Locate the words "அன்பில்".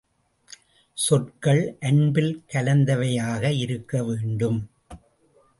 1.79-2.43